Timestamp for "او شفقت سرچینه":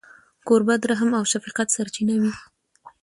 1.19-2.15